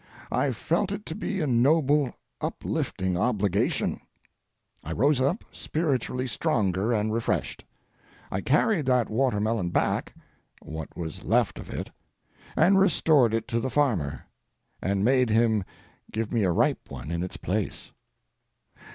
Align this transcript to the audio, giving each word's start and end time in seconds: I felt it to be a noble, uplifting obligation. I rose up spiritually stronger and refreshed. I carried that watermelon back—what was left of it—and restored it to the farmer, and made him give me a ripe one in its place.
I 0.31 0.51
felt 0.51 0.91
it 0.91 1.05
to 1.05 1.13
be 1.13 1.41
a 1.41 1.45
noble, 1.45 2.11
uplifting 2.41 3.15
obligation. 3.15 3.99
I 4.83 4.93
rose 4.93 5.21
up 5.21 5.43
spiritually 5.51 6.25
stronger 6.25 6.91
and 6.91 7.13
refreshed. 7.13 7.65
I 8.31 8.41
carried 8.41 8.87
that 8.87 9.11
watermelon 9.11 9.69
back—what 9.69 10.97
was 10.97 11.23
left 11.23 11.59
of 11.59 11.69
it—and 11.69 12.79
restored 12.79 13.35
it 13.35 13.47
to 13.49 13.59
the 13.59 13.69
farmer, 13.69 14.25
and 14.81 15.05
made 15.05 15.29
him 15.29 15.63
give 16.11 16.31
me 16.31 16.45
a 16.45 16.51
ripe 16.51 16.89
one 16.89 17.11
in 17.11 17.21
its 17.21 17.37
place. 17.37 17.91